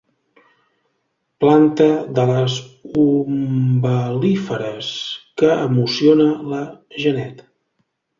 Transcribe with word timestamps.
Planta 1.43 1.89
de 2.19 2.23
les 2.29 2.55
umbel·líferes 3.01 4.89
que 5.43 5.51
emociona 5.67 6.27
la 6.55 6.63
Janet. 7.05 7.45